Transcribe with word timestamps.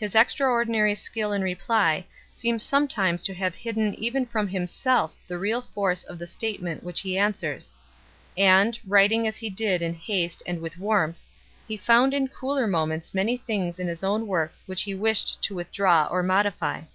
His 0.00 0.14
extraordinary 0.14 0.94
skill 0.94 1.34
in 1.34 1.42
reply 1.42 2.06
seems 2.30 2.62
sometimes 2.62 3.24
to 3.26 3.34
have 3.34 3.54
hidden 3.54 3.92
even 3.96 4.24
from 4.24 4.48
him 4.48 4.66
self 4.66 5.14
the 5.28 5.36
real 5.36 5.60
force 5.60 6.02
of 6.02 6.18
the 6.18 6.26
statement 6.26 6.82
which 6.82 7.02
he 7.02 7.18
answers; 7.18 7.74
and, 8.38 8.78
writing 8.86 9.26
as 9.26 9.36
he 9.36 9.50
did 9.50 9.82
in 9.82 9.92
haste 9.92 10.42
and 10.46 10.62
with 10.62 10.78
warmth, 10.78 11.24
he 11.68 11.76
found 11.76 12.14
in 12.14 12.28
cooler 12.28 12.66
moments 12.66 13.12
many 13.12 13.36
things 13.36 13.78
in 13.78 13.86
his 13.86 14.02
own 14.02 14.26
works 14.26 14.62
which 14.64 14.84
he 14.84 14.94
wished 14.94 15.42
to 15.42 15.54
withdraw 15.54 16.06
or 16.10 16.22
modify 16.22 16.76
1 16.76 16.88